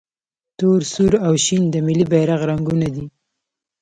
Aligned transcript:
تور، 0.57 0.79
سور 0.93 1.13
او 1.25 1.33
شین 1.45 1.63
د 1.71 1.75
ملي 1.87 2.05
بیرغ 2.11 2.41
رنګونه 2.49 2.87
دي. 2.95 3.05